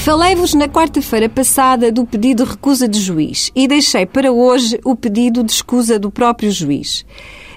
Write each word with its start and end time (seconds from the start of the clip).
Falei-vos 0.00 0.54
na 0.54 0.66
quarta-feira 0.66 1.28
passada 1.28 1.92
do 1.92 2.06
pedido 2.06 2.42
de 2.42 2.50
recusa 2.52 2.88
de 2.88 2.98
juiz 2.98 3.52
e 3.54 3.68
deixei 3.68 4.06
para 4.06 4.32
hoje 4.32 4.80
o 4.82 4.96
pedido 4.96 5.44
de 5.44 5.52
escusa 5.52 5.98
do 5.98 6.10
próprio 6.10 6.50
juiz. 6.50 7.04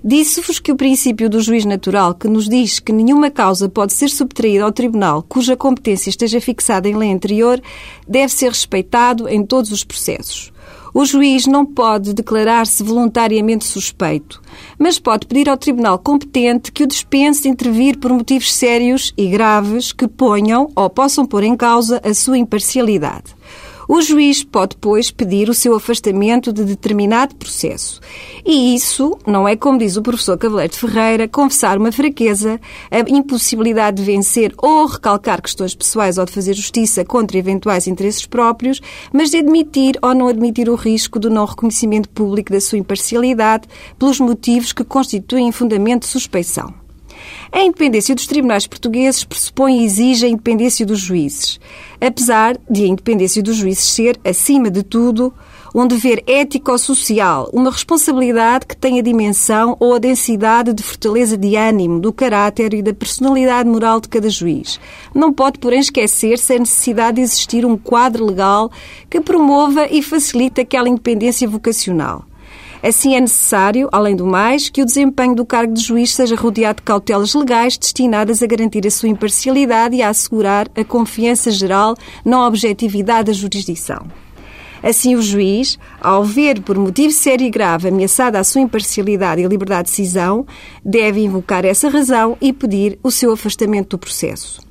Disse-vos 0.04 0.60
que 0.60 0.70
o 0.70 0.76
princípio 0.76 1.30
do 1.30 1.40
juiz 1.40 1.64
natural, 1.64 2.14
que 2.14 2.28
nos 2.28 2.50
diz 2.50 2.82
que 2.82 2.92
nenhuma 2.92 3.32
causa 3.32 3.70
pode 3.70 3.94
ser 3.94 4.10
subtraída 4.10 4.66
ao 4.66 4.74
tribunal 4.74 5.24
cuja 5.24 5.56
competência 5.56 6.10
esteja 6.10 6.42
fixada 6.42 6.90
em 6.90 6.98
lei 6.98 7.14
anterior, 7.14 7.62
deve 8.06 8.34
ser 8.34 8.50
respeitado 8.50 9.30
em 9.30 9.46
todos 9.46 9.72
os 9.72 9.86
processos. 9.86 10.52
O 10.94 11.06
juiz 11.06 11.48
não 11.48 11.66
pode 11.66 12.14
declarar-se 12.14 12.84
voluntariamente 12.84 13.66
suspeito, 13.66 14.40
mas 14.78 15.00
pode 15.00 15.26
pedir 15.26 15.50
ao 15.50 15.58
tribunal 15.58 15.98
competente 15.98 16.72
que 16.72 16.84
o 16.84 16.88
dispense 16.88 17.44
de 17.44 17.50
intervir 17.50 17.98
por 17.98 18.14
motivos 18.14 18.54
sérios 18.54 19.12
e 19.18 19.28
graves 19.28 19.92
que 19.92 20.08
ponham 20.08 20.70
ou 20.76 20.90
possam 20.92 21.26
pôr 21.26 21.44
em 21.44 21.58
causa 21.58 22.00
a 22.04 22.14
sua 22.14 22.38
imparcialidade. 22.38 23.36
O 23.94 24.02
juiz 24.02 24.44
pode, 24.44 24.76
pois, 24.78 25.12
pedir 25.12 25.50
o 25.50 25.54
seu 25.54 25.76
afastamento 25.76 26.52
de 26.52 26.66
determinado 26.66 27.36
processo. 27.36 28.02
E 28.44 28.74
isso 28.74 29.20
não 29.24 29.48
é, 29.48 29.56
como 29.56 29.78
diz 29.78 29.96
o 29.96 30.02
professor 30.02 30.36
Cavaleiro 30.36 30.74
de 30.74 30.80
Ferreira, 30.80 31.28
confessar 31.28 31.78
uma 31.78 31.92
fraqueza, 31.92 32.60
a 32.90 33.08
impossibilidade 33.08 33.98
de 33.98 34.04
vencer 34.04 34.52
ou 34.58 34.88
recalcar 34.88 35.40
questões 35.44 35.76
pessoais 35.76 36.18
ou 36.18 36.26
de 36.26 36.32
fazer 36.32 36.56
justiça 36.56 37.06
contra 37.06 37.38
eventuais 37.38 37.86
interesses 37.86 38.26
próprios, 38.26 38.82
mas 39.14 39.30
de 39.30 39.38
admitir 39.38 40.00
ou 40.02 40.16
não 40.16 40.28
admitir 40.28 40.70
o 40.70 40.76
risco 40.76 41.20
do 41.20 41.30
não 41.30 41.46
reconhecimento 41.46 42.10
público 42.10 42.52
da 42.52 42.60
sua 42.60 42.80
imparcialidade 42.80 43.68
pelos 44.00 44.20
motivos 44.20 44.74
que 44.74 44.84
constituem 44.84 45.52
fundamento 45.52 46.02
de 46.02 46.08
suspeição. 46.08 46.83
A 47.52 47.62
independência 47.62 48.16
dos 48.16 48.28
tribunais 48.28 48.66
portugueses 48.66 49.24
pressupõe 49.24 49.82
e 49.82 49.86
exige 49.86 50.26
a 50.26 50.30
independência 50.30 50.86
dos 50.86 51.00
juízes, 51.00 51.60
apesar 52.00 52.58
de 52.70 52.84
a 52.84 52.88
independência 52.88 53.44
dos 53.44 53.56
juízes 53.56 53.86
ser, 53.86 54.20
acima 54.24 54.70
de 54.70 54.84
tudo, 54.84 55.34
um 55.76 55.88
dever 55.88 56.24
ético-social, 56.28 57.50
uma 57.52 57.72
responsabilidade 57.72 58.68
que 58.68 58.78
tem 58.78 59.00
a 59.00 59.02
dimensão 59.02 59.76
ou 59.80 59.96
a 59.96 60.00
densidade 60.00 60.72
de 60.72 60.84
fortaleza 60.84 61.36
de 61.36 61.56
ânimo, 61.56 62.00
do 62.00 62.14
caráter 62.14 62.76
e 62.76 62.82
da 62.84 62.94
personalidade 62.94 63.68
moral 63.68 64.00
de 64.00 64.08
cada 64.08 64.30
juiz. 64.30 64.80
Não 65.16 65.34
pode, 65.34 65.58
porém, 65.58 65.80
esquecer-se 65.80 66.54
a 66.54 66.60
necessidade 66.60 67.16
de 67.16 67.22
existir 67.22 67.66
um 67.66 67.76
quadro 67.76 68.24
legal 68.24 68.72
que 69.10 69.20
promova 69.20 69.88
e 69.90 70.04
facilite 70.04 70.62
aquela 70.62 70.88
independência 70.88 71.48
vocacional. 71.48 72.26
Assim, 72.84 73.16
é 73.16 73.22
necessário, 73.22 73.88
além 73.94 74.14
do 74.14 74.28
mais, 74.28 74.68
que 74.68 74.82
o 74.82 74.86
desempenho 74.86 75.34
do 75.34 75.46
cargo 75.46 75.74
de 75.74 75.82
juiz 75.82 76.14
seja 76.14 76.36
rodeado 76.36 76.82
de 76.82 76.84
cautelas 76.84 77.34
legais 77.34 77.78
destinadas 77.78 78.44
a 78.44 78.46
garantir 78.46 78.86
a 78.86 78.92
sua 78.92 79.08
imparcialidade 79.08 79.96
e 79.96 80.02
a 80.02 80.10
assegurar 80.10 80.68
a 80.76 80.84
confiança 80.84 81.50
geral 81.50 81.96
na 82.26 82.46
objetividade 82.46 83.28
da 83.28 83.34
jurisdição. 83.34 84.06
Assim, 84.84 85.16
o 85.16 85.22
juiz, 85.22 85.80
ao 86.02 86.26
ver 86.26 86.62
por 86.62 86.78
motivo 86.78 87.14
sério 87.14 87.48
e 87.48 87.50
grave 87.50 87.88
ameaçada 87.88 88.38
a 88.38 88.44
sua 88.44 88.60
imparcialidade 88.60 89.42
e 89.42 89.48
liberdade 89.48 89.90
de 89.90 89.96
decisão, 89.96 90.46
deve 90.84 91.22
invocar 91.22 91.64
essa 91.64 91.88
razão 91.88 92.38
e 92.42 92.52
pedir 92.52 93.00
o 93.02 93.10
seu 93.10 93.32
afastamento 93.32 93.92
do 93.92 93.98
processo. 93.98 94.63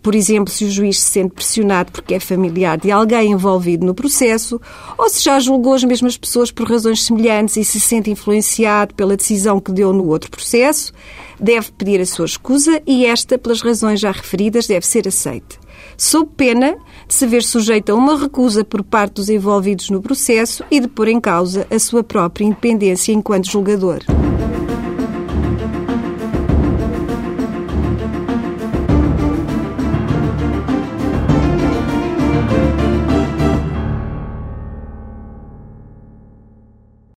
Por 0.00 0.14
exemplo, 0.14 0.52
se 0.52 0.64
o 0.64 0.70
juiz 0.70 1.00
se 1.00 1.10
sente 1.10 1.34
pressionado 1.34 1.92
porque 1.92 2.14
é 2.14 2.20
familiar 2.20 2.78
de 2.78 2.90
alguém 2.90 3.32
envolvido 3.32 3.84
no 3.84 3.94
processo, 3.94 4.60
ou 4.96 5.08
se 5.08 5.22
já 5.22 5.38
julgou 5.40 5.74
as 5.74 5.84
mesmas 5.84 6.16
pessoas 6.16 6.50
por 6.50 6.68
razões 6.68 7.04
semelhantes 7.04 7.56
e 7.56 7.64
se 7.64 7.80
sente 7.80 8.10
influenciado 8.10 8.94
pela 8.94 9.16
decisão 9.16 9.60
que 9.60 9.72
deu 9.72 9.92
no 9.92 10.08
outro 10.08 10.30
processo, 10.30 10.92
deve 11.38 11.72
pedir 11.72 12.00
a 12.00 12.06
sua 12.06 12.26
escusa 12.26 12.80
e 12.86 13.04
esta, 13.04 13.36
pelas 13.36 13.60
razões 13.60 14.00
já 14.00 14.10
referidas, 14.10 14.66
deve 14.66 14.86
ser 14.86 15.06
aceita. 15.08 15.56
Sob 15.96 16.30
pena 16.36 16.76
de 17.06 17.14
se 17.14 17.26
ver 17.26 17.42
sujeito 17.42 17.92
a 17.92 17.94
uma 17.94 18.18
recusa 18.18 18.64
por 18.64 18.82
parte 18.82 19.14
dos 19.14 19.28
envolvidos 19.28 19.90
no 19.90 20.00
processo 20.00 20.64
e 20.70 20.80
de 20.80 20.88
pôr 20.88 21.08
em 21.08 21.20
causa 21.20 21.66
a 21.70 21.78
sua 21.78 22.02
própria 22.02 22.44
independência 22.44 23.12
enquanto 23.12 23.50
julgador. 23.50 24.00